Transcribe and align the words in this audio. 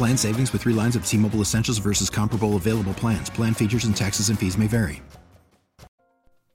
Plan 0.00 0.16
savings 0.16 0.50
with 0.54 0.62
three 0.62 0.72
lines 0.72 0.96
of 0.96 1.04
T 1.04 1.18
Mobile 1.18 1.42
Essentials 1.42 1.76
versus 1.76 2.08
comparable 2.08 2.56
available 2.56 2.94
plans. 2.94 3.28
Plan 3.28 3.52
features 3.52 3.84
and 3.84 3.94
taxes 3.94 4.30
and 4.30 4.38
fees 4.38 4.56
may 4.56 4.66
vary. 4.66 5.02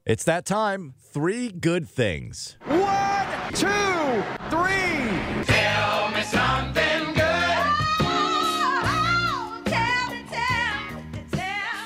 It's 0.03 0.23
that 0.23 0.47
time. 0.47 0.95
Three 1.00 1.52
good 1.52 1.88
things. 1.88 2.58
One, 2.66 3.28
two, 3.53 3.67
three. 4.50 5.44
Tell 5.45 6.09
me 6.09 6.23
something 6.23 7.14
good. 7.14 7.22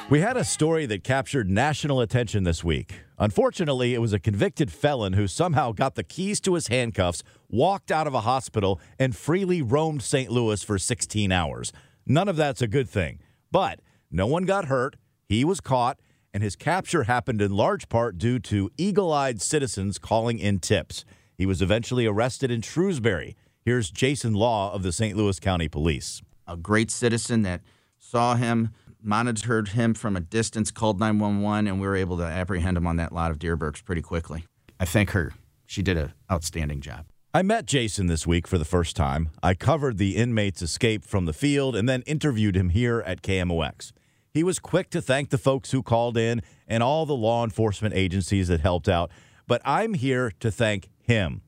We 0.10 0.22
had 0.22 0.38
a 0.38 0.46
story 0.46 0.86
that 0.86 1.04
captured 1.04 1.50
national 1.50 2.00
attention 2.00 2.46
this 2.46 2.64
week. 2.64 3.02
Unfortunately, 3.20 3.94
it 3.94 4.00
was 4.00 4.14
a 4.14 4.20
convicted 4.20 4.72
felon 4.72 5.12
who 5.14 5.28
somehow 5.28 5.74
got 5.74 5.96
the 5.96 6.04
keys 6.04 6.40
to 6.40 6.54
his 6.54 6.68
handcuffs, 6.68 7.22
walked 7.50 7.92
out 7.92 8.08
of 8.08 8.14
a 8.14 8.22
hospital, 8.22 8.80
and 8.98 9.16
freely 9.16 9.62
roamed 9.62 10.02
St. 10.02 10.32
Louis 10.32 10.64
for 10.64 10.80
16 10.80 11.30
hours. 11.30 11.74
None 12.06 12.30
of 12.30 12.38
that's 12.38 12.62
a 12.62 12.68
good 12.68 12.88
thing. 12.88 13.20
But 13.52 13.82
no 14.10 14.26
one 14.26 14.44
got 14.44 14.66
hurt. 14.66 14.96
He 15.26 15.44
was 15.44 15.60
caught, 15.60 16.00
and 16.34 16.42
his 16.42 16.56
capture 16.56 17.04
happened 17.04 17.42
in 17.42 17.52
large 17.52 17.90
part 17.90 18.18
due 18.18 18.40
to 18.40 18.72
eagle 18.78 19.12
eyed 19.12 19.42
citizens 19.42 19.98
calling 19.98 20.40
in 20.40 20.60
tips. 20.60 21.04
He 21.38 21.46
was 21.46 21.62
eventually 21.62 22.06
arrested 22.06 22.50
in 22.52 22.62
Shrewsbury. 22.62 23.36
Here's 23.62 23.92
Jason 23.92 24.34
Law 24.34 24.72
of 24.72 24.82
the 24.82 24.94
St. 24.94 25.18
Louis 25.18 25.40
County 25.42 25.68
Police. 25.68 26.22
A 26.48 26.56
great 26.56 26.90
citizen 26.90 27.42
that 27.42 27.62
saw 27.98 28.36
him, 28.36 28.70
monitored 29.02 29.70
him 29.70 29.94
from 29.94 30.16
a 30.16 30.20
distance, 30.20 30.72
called 30.72 31.00
911, 31.00 31.68
and 31.68 31.80
we 31.80 31.88
were 31.88 31.96
able 31.96 32.18
to 32.18 32.24
apprehend 32.24 32.78
him 32.78 32.88
on 32.88 32.98
that 32.98 33.14
lot 33.14 33.32
of 33.32 33.40
Dierbergs 33.40 33.84
pretty 33.84 34.02
quickly. 34.02 34.46
I 34.80 34.86
thank 34.86 35.12
her. 35.12 35.34
She 35.66 35.82
did 35.82 35.98
an 35.98 36.14
outstanding 36.32 36.82
job. 36.82 37.06
I 37.34 37.44
met 37.44 37.68
Jason 37.68 38.08
this 38.08 38.26
week 38.26 38.48
for 38.48 38.58
the 38.58 38.66
first 38.66 38.96
time. 38.96 39.30
I 39.44 39.54
covered 39.54 39.98
the 39.98 40.16
inmate's 40.16 40.64
escape 40.64 41.06
from 41.06 41.26
the 41.26 41.34
field 41.34 41.76
and 41.76 41.88
then 41.88 42.02
interviewed 42.04 42.56
him 42.56 42.70
here 42.70 43.04
at 43.06 43.22
KMOX. 43.22 43.92
He 44.34 44.44
was 44.44 44.58
quick 44.58 44.90
to 44.92 45.02
thank 45.02 45.30
the 45.30 45.38
folks 45.38 45.72
who 45.72 45.84
called 45.84 46.18
in 46.18 46.42
and 46.68 46.82
all 46.82 47.06
the 47.06 47.16
law 47.16 47.44
enforcement 47.44 47.94
agencies 47.94 48.48
that 48.48 48.62
helped 48.62 48.90
out, 48.90 49.12
but 49.48 49.62
I'm 49.64 49.94
here 49.94 50.32
to 50.40 50.50
thank 50.50 50.90
him. 51.02 51.42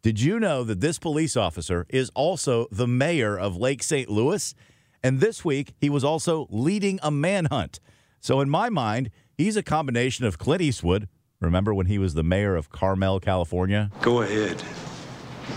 Did 0.00 0.20
you 0.20 0.38
know 0.38 0.62
that 0.64 0.80
this 0.80 0.98
police 0.98 1.36
officer 1.36 1.84
is 1.88 2.10
also 2.14 2.66
the 2.70 2.86
mayor 2.86 3.38
of 3.38 3.56
Lake 3.56 3.82
St. 3.82 4.08
Louis? 4.08 4.54
And 5.06 5.20
this 5.20 5.44
week, 5.44 5.72
he 5.80 5.88
was 5.88 6.02
also 6.02 6.48
leading 6.50 6.98
a 7.00 7.12
manhunt. 7.12 7.78
So, 8.18 8.40
in 8.40 8.50
my 8.50 8.68
mind, 8.68 9.12
he's 9.38 9.56
a 9.56 9.62
combination 9.62 10.26
of 10.26 10.36
Clint 10.36 10.60
Eastwood. 10.60 11.08
Remember 11.38 11.72
when 11.72 11.86
he 11.86 11.96
was 11.96 12.14
the 12.14 12.24
mayor 12.24 12.56
of 12.56 12.70
Carmel, 12.70 13.20
California? 13.20 13.92
Go 14.02 14.22
ahead. 14.22 14.60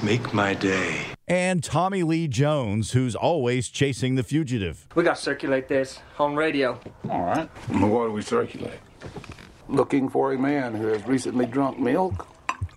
Make 0.04 0.36
my 0.36 0.54
day. 0.54 1.04
And 1.28 1.64
Tommy 1.64 2.04
Lee 2.04 2.28
Jones, 2.28 2.92
who's 2.92 3.16
always 3.16 3.70
chasing 3.70 4.14
the 4.14 4.22
fugitive. 4.22 4.88
We 4.94 5.04
got 5.04 5.16
to 5.16 5.22
circulate 5.24 5.68
this 5.68 5.98
on 6.20 6.36
radio. 6.36 6.80
All 7.10 7.24
right. 7.24 7.50
Well, 7.72 7.88
what 7.88 8.06
do 8.06 8.12
we 8.12 8.22
circulate? 8.22 8.80
Looking 9.68 10.10
for 10.10 10.32
a 10.32 10.38
man 10.38 10.76
who 10.76 10.86
has 10.90 11.08
recently 11.08 11.48
drunk 11.48 11.80
milk. 11.80 12.28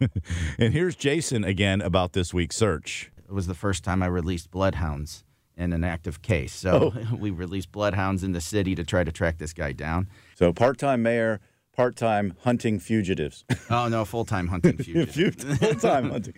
and 0.59 0.73
here's 0.73 0.97
Jason 0.97 1.45
again 1.45 1.83
about 1.83 2.15
this 2.15 2.33
week's 2.33 2.57
search. 2.57 3.13
It 3.19 3.33
was 3.33 3.47
the 3.47 3.53
first 3.53 3.85
time 3.85 4.03
I 4.03 4.07
released 4.07 4.51
bloodhounds 4.51 5.23
in 5.63 5.73
an 5.73 5.85
active 5.85 6.21
case. 6.23 6.53
So 6.53 6.93
Oh. 6.95 7.17
we 7.17 7.31
released 7.31 7.73
bloodhounds 7.73 8.23
in 8.23 8.33
the 8.33 8.41
city 8.41 8.75
to 8.75 8.85
try 8.85 9.05
to 9.05 9.13
track 9.13 9.39
this 9.39 9.53
guy 9.53 9.73
down. 9.73 10.09
So, 10.35 10.53
part 10.53 10.79
time 10.79 11.03
mayor, 11.03 11.41
part 11.75 11.97
time 11.97 12.35
hunting 12.43 12.79
fugitives. 12.79 13.45
Oh, 13.71 13.89
no, 13.89 14.05
full 14.05 14.25
time 14.25 14.49
hunting 14.49 14.77
fugitives. 14.79 15.45
Full 15.59 15.75
time 15.77 16.11
hunting. 16.11 16.35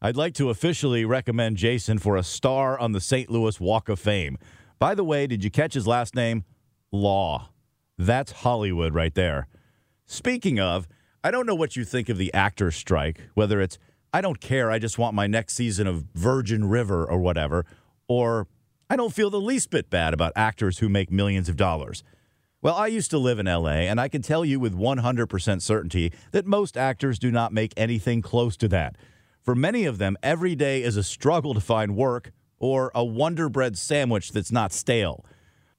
I'd 0.00 0.16
like 0.16 0.34
to 0.34 0.48
officially 0.48 1.04
recommend 1.04 1.56
Jason 1.56 1.98
for 1.98 2.16
a 2.16 2.22
star 2.22 2.78
on 2.78 2.92
the 2.92 3.00
St. 3.00 3.28
Louis 3.28 3.58
Walk 3.60 3.88
of 3.88 3.98
Fame. 3.98 4.38
By 4.78 4.94
the 4.94 5.02
way, 5.04 5.26
did 5.26 5.42
you 5.42 5.50
catch 5.50 5.74
his 5.74 5.86
last 5.88 6.14
name? 6.14 6.44
Law. 6.92 7.48
That's 7.98 8.30
Hollywood 8.30 8.94
right 8.94 9.12
there. 9.14 9.48
Speaking 10.06 10.60
of, 10.60 10.86
I 11.24 11.30
don't 11.32 11.46
know 11.46 11.54
what 11.56 11.74
you 11.74 11.84
think 11.84 12.08
of 12.08 12.16
the 12.16 12.32
actors' 12.32 12.76
strike, 12.76 13.20
whether 13.34 13.60
it's 13.60 13.76
I 14.12 14.20
don't 14.20 14.40
care, 14.40 14.70
I 14.70 14.78
just 14.78 14.98
want 14.98 15.14
my 15.14 15.26
next 15.26 15.54
season 15.54 15.86
of 15.86 16.04
Virgin 16.14 16.68
River 16.68 17.04
or 17.04 17.18
whatever, 17.18 17.66
or 18.06 18.46
I 18.90 18.96
don't 18.96 19.12
feel 19.12 19.28
the 19.28 19.38
least 19.38 19.68
bit 19.68 19.90
bad 19.90 20.14
about 20.14 20.32
actors 20.34 20.78
who 20.78 20.88
make 20.88 21.10
millions 21.10 21.50
of 21.50 21.56
dollars. 21.56 22.02
Well, 22.62 22.74
I 22.74 22.86
used 22.86 23.10
to 23.10 23.18
live 23.18 23.38
in 23.38 23.44
LA, 23.44 23.84
and 23.84 24.00
I 24.00 24.08
can 24.08 24.22
tell 24.22 24.46
you 24.46 24.58
with 24.58 24.74
100% 24.74 25.60
certainty 25.60 26.10
that 26.32 26.46
most 26.46 26.74
actors 26.74 27.18
do 27.18 27.30
not 27.30 27.52
make 27.52 27.74
anything 27.76 28.22
close 28.22 28.56
to 28.56 28.68
that. 28.68 28.96
For 29.42 29.54
many 29.54 29.84
of 29.84 29.98
them, 29.98 30.16
every 30.22 30.54
day 30.54 30.82
is 30.82 30.96
a 30.96 31.02
struggle 31.02 31.52
to 31.52 31.60
find 31.60 31.96
work 31.96 32.32
or 32.58 32.90
a 32.94 33.04
Wonder 33.04 33.50
Bread 33.50 33.76
sandwich 33.76 34.32
that's 34.32 34.50
not 34.50 34.72
stale. 34.72 35.22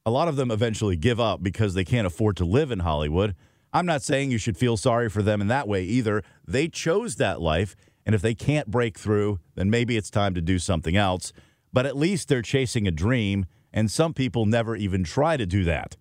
A 0.05 0.11
lot 0.11 0.27
of 0.27 0.35
them 0.35 0.51
eventually 0.51 0.95
give 0.95 1.19
up 1.19 1.41
because 1.41 1.73
they 1.73 1.83
can't 1.83 2.07
afford 2.07 2.37
to 2.37 2.45
live 2.45 2.69
in 2.69 2.79
Hollywood. 2.79 3.35
I'm 3.73 3.87
not 3.87 4.03
saying 4.03 4.29
you 4.29 4.37
should 4.37 4.55
feel 4.55 4.77
sorry 4.77 5.09
for 5.09 5.23
them 5.23 5.41
in 5.41 5.47
that 5.47 5.67
way 5.67 5.83
either. 5.83 6.23
They 6.47 6.67
chose 6.67 7.15
that 7.15 7.41
life, 7.41 7.75
and 8.05 8.13
if 8.13 8.21
they 8.21 8.35
can't 8.35 8.69
break 8.69 8.99
through, 8.99 9.39
then 9.55 9.71
maybe 9.71 9.97
it's 9.97 10.11
time 10.11 10.35
to 10.35 10.41
do 10.41 10.59
something 10.59 10.95
else. 10.95 11.33
But 11.71 11.85
at 11.85 11.97
least 11.97 12.27
they're 12.27 12.41
chasing 12.41 12.87
a 12.87 12.91
dream, 12.91 13.45
and 13.71 13.91
some 13.91 14.13
people 14.13 14.45
never 14.45 14.75
even 14.75 15.03
try 15.03 15.37
to 15.37 15.45
do 15.45 15.63
that. 15.65 15.95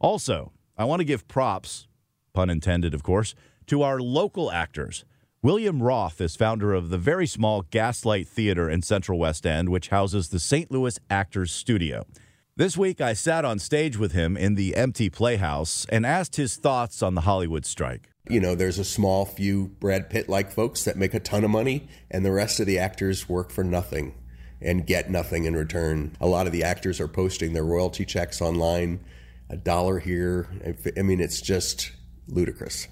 Also, 0.00 0.52
I 0.76 0.84
want 0.84 1.00
to 1.00 1.04
give 1.04 1.28
props, 1.28 1.86
pun 2.32 2.50
intended, 2.50 2.94
of 2.94 3.02
course, 3.02 3.34
to 3.66 3.82
our 3.82 4.00
local 4.00 4.50
actors. 4.50 5.04
William 5.42 5.82
Roth 5.82 6.20
is 6.20 6.34
founder 6.34 6.74
of 6.74 6.90
the 6.90 6.98
very 6.98 7.26
small 7.26 7.62
Gaslight 7.62 8.26
Theater 8.26 8.68
in 8.68 8.82
Central 8.82 9.18
West 9.18 9.46
End, 9.46 9.68
which 9.68 9.88
houses 9.88 10.28
the 10.28 10.40
St. 10.40 10.70
Louis 10.70 10.98
Actors 11.08 11.52
Studio. 11.52 12.04
This 12.56 12.76
week, 12.76 13.00
I 13.00 13.12
sat 13.12 13.44
on 13.44 13.58
stage 13.58 13.98
with 13.98 14.12
him 14.12 14.36
in 14.36 14.54
the 14.54 14.74
empty 14.74 15.10
Playhouse 15.10 15.86
and 15.88 16.06
asked 16.06 16.36
his 16.36 16.56
thoughts 16.56 17.02
on 17.02 17.14
the 17.14 17.20
Hollywood 17.20 17.64
strike. 17.66 18.10
You 18.28 18.40
know, 18.40 18.54
there's 18.54 18.78
a 18.78 18.84
small 18.84 19.24
few 19.24 19.68
Brad 19.78 20.10
Pitt 20.10 20.28
like 20.28 20.50
folks 20.50 20.82
that 20.84 20.96
make 20.96 21.14
a 21.14 21.20
ton 21.20 21.44
of 21.44 21.50
money, 21.50 21.86
and 22.10 22.24
the 22.24 22.32
rest 22.32 22.58
of 22.58 22.66
the 22.66 22.78
actors 22.78 23.28
work 23.28 23.50
for 23.50 23.62
nothing 23.62 24.14
and 24.60 24.86
get 24.86 25.10
nothing 25.10 25.44
in 25.44 25.54
return. 25.54 26.16
A 26.20 26.26
lot 26.26 26.46
of 26.46 26.52
the 26.52 26.64
actors 26.64 27.00
are 27.00 27.08
posting 27.08 27.52
their 27.52 27.64
royalty 27.64 28.04
checks 28.04 28.40
online, 28.40 29.00
a 29.50 29.56
dollar 29.56 29.98
here. 29.98 30.48
I 30.96 31.02
mean, 31.02 31.20
it's 31.20 31.40
just 31.40 31.92
ludicrous. 32.28 32.88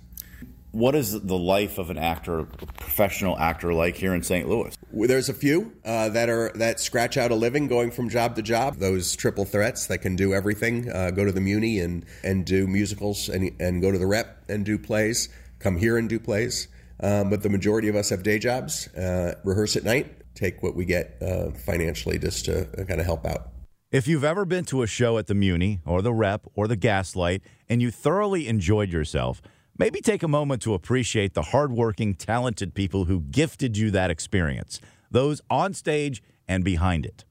What 0.73 0.97
is 0.97 1.13
the 1.13 1.39
life 1.39 1.79
of 1.79 1.91
an 1.91 1.99
actor, 1.99 2.45
professional 2.81 3.39
actor, 3.39 3.73
like 3.73 3.95
here 3.95 4.13
in 4.13 4.25
St. 4.25 4.49
Louis? 4.49 4.77
There's 4.93 5.29
a 5.29 5.35
few 5.35 5.73
uh, 5.85 6.09
that 6.09 6.29
are 6.29 6.51
that 6.57 6.81
scratch 6.81 7.17
out 7.17 7.31
a 7.31 7.37
living 7.37 7.69
going 7.69 7.93
from 7.93 8.09
job 8.09 8.35
to 8.35 8.43
job. 8.43 8.79
Those 8.79 9.15
triple 9.15 9.45
threats 9.45 9.87
that 9.87 9.99
can 9.99 10.17
do 10.17 10.35
everything, 10.35 10.91
uh, 10.91 11.13
go 11.13 11.25
to 11.25 11.31
the 11.31 11.41
Muni 11.41 11.79
and 11.79 12.05
and 12.25 12.45
do 12.45 12.67
musicals, 12.67 13.29
and 13.29 13.53
and 13.61 13.81
go 13.83 13.93
to 13.93 13.99
the 13.99 14.07
Rep 14.07 14.45
and 14.49 14.65
do 14.65 14.77
plays. 14.77 15.29
Come 15.61 15.77
here 15.77 15.97
and 15.97 16.09
do 16.09 16.19
plays. 16.19 16.67
Um, 16.99 17.31
but 17.31 17.45
the 17.45 17.51
majority 17.51 17.89
of 17.89 17.95
us 17.95 18.11
have 18.11 18.25
day 18.25 18.41
jobs, 18.41 18.89
uh, 18.95 19.35
rehearse 19.45 19.77
at 19.77 19.85
night, 19.85 20.24
take 20.35 20.63
what 20.63 20.75
we 20.75 20.85
get 20.85 21.17
uh, 21.23 21.51
financially 21.51 22.19
just 22.19 22.45
to 22.47 22.67
kind 22.89 23.01
of 23.01 23.07
help 23.07 23.25
out. 23.27 23.49
If 23.91 24.09
you've 24.09 24.25
ever 24.25 24.45
been 24.45 24.65
to 24.67 24.83
a 24.83 24.87
show 24.87 25.19
at 25.19 25.29
the 25.29 25.35
Muni 25.35 25.81
or 25.87 26.03
the 26.03 26.13
Rep 26.13 26.47
or 26.55 26.67
the 26.67 26.77
Gaslight 26.77 27.43
and 27.69 27.81
you 27.81 27.91
thoroughly 27.91 28.49
enjoyed 28.49 28.91
yourself, 28.91 29.41
maybe 29.79 30.01
take 30.01 30.23
a 30.23 30.29
moment 30.29 30.63
to 30.63 30.75
appreciate 30.75 31.35
the 31.35 31.43
hardworking, 31.43 32.15
talented 32.15 32.75
people 32.75 33.05
who 33.05 33.21
gifted 33.21 33.77
you 33.77 33.93
that 33.93 34.11
experience, 34.11 34.81
those 35.11 35.41
on 35.49 35.75
stage 35.75 36.23
and 36.49 36.65
behind 36.65 37.07
it. 37.07 37.25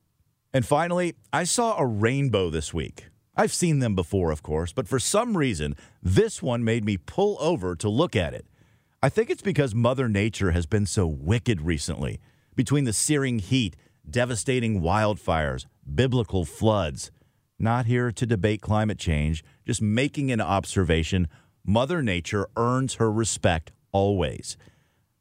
And 0.53 0.65
finally, 0.65 1.15
I 1.33 1.43
saw 1.43 1.77
a 1.77 1.85
rainbow 1.85 2.49
this 2.49 2.73
week. 2.73 3.09
I've 3.35 3.51
seen 3.51 3.79
them 3.79 3.95
before, 3.95 4.31
of 4.31 4.43
course, 4.43 4.71
but 4.71 4.87
for 4.87 4.99
some 4.99 5.35
reason, 5.35 5.75
this 6.01 6.41
one 6.41 6.63
made 6.63 6.85
me 6.85 6.97
pull 6.97 7.35
over 7.41 7.75
to 7.75 7.89
look 7.89 8.15
at 8.15 8.33
it. 8.33 8.45
I 9.01 9.09
think 9.09 9.29
it's 9.29 9.41
because 9.41 9.75
Mother 9.75 10.07
Nature 10.07 10.51
has 10.51 10.65
been 10.65 10.85
so 10.85 11.07
wicked 11.07 11.61
recently. 11.61 12.21
Between 12.55 12.83
the 12.83 12.93
searing 12.93 13.39
heat, 13.39 13.75
devastating 14.09 14.81
wildfires, 14.81 15.65
biblical 15.93 16.45
floods. 16.45 17.11
Not 17.59 17.85
here 17.85 18.11
to 18.11 18.25
debate 18.25 18.61
climate 18.61 18.97
change, 18.97 19.43
just 19.65 19.81
making 19.81 20.31
an 20.31 20.41
observation. 20.41 21.27
Mother 21.65 22.01
Nature 22.01 22.47
earns 22.57 22.95
her 22.95 23.11
respect 23.11 23.71
always. 23.91 24.57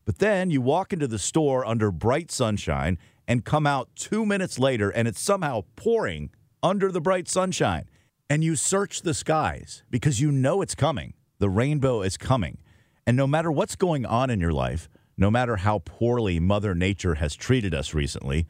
But 0.05 0.19
then 0.19 0.51
you 0.51 0.61
walk 0.61 0.93
into 0.93 1.07
the 1.07 1.19
store 1.19 1.65
under 1.65 1.93
bright 1.93 2.31
sunshine 2.31 2.99
and 3.29 3.45
come 3.45 3.67
out 3.67 3.91
two 3.95 4.27
minutes 4.27 4.59
later 4.59 4.91
and 4.91 5.07
it's 5.07 5.21
somehow 5.21 5.63
pouring 5.77 6.31
under 6.63 6.91
the 6.91 7.01
bright 7.01 7.29
sunshine. 7.29 7.89
And 8.29 8.43
you 8.43 8.57
search 8.57 9.03
the 9.03 9.15
skies 9.15 9.85
because 9.91 10.21
you 10.21 10.33
know 10.33 10.63
it's 10.63 10.75
coming. 10.75 11.15
The 11.39 11.51
rainbow 11.51 12.03
is 12.03 12.17
coming. 12.17 12.59
And 13.07 13.17
no 13.17 13.27
matter 13.27 13.53
what's 13.53 13.77
going 13.77 14.07
on 14.07 14.31
in 14.31 14.41
your 14.41 14.53
life, 14.53 14.89
no 15.23 15.31
matter 15.31 15.55
how 15.55 15.79
poorly 15.85 16.41
Mother 16.41 16.75
Nature 16.75 17.15
has 17.15 17.37
treated 17.37 17.73
us 17.73 17.95
recently, 17.95 18.45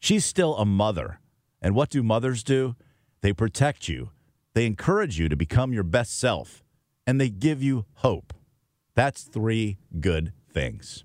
she's 0.00 0.24
still 0.24 0.56
a 0.56 0.64
mother. 0.64 1.20
And 1.62 1.76
what 1.76 1.90
do 1.90 2.02
mothers 2.02 2.42
do? 2.42 2.74
They 3.20 3.32
protect 3.32 3.88
you, 3.88 4.10
they 4.52 4.66
encourage 4.66 5.16
you 5.16 5.28
to 5.28 5.36
become 5.36 5.72
your 5.72 5.84
best 5.84 6.18
self, 6.18 6.64
and 7.06 7.20
they 7.20 7.30
give 7.30 7.62
you 7.62 7.84
hope. 7.94 8.34
That's 8.96 9.22
three 9.22 9.78
good 10.00 10.32
things. 10.52 11.04